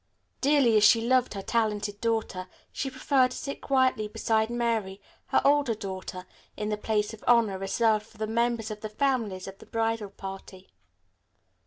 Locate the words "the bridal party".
9.59-10.71